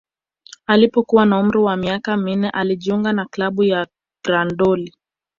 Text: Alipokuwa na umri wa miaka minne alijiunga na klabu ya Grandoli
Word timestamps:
Alipokuwa 0.67 1.25
na 1.25 1.39
umri 1.39 1.57
wa 1.59 1.77
miaka 1.77 2.17
minne 2.17 2.49
alijiunga 2.49 3.13
na 3.13 3.25
klabu 3.25 3.63
ya 3.63 3.87
Grandoli 4.23 4.93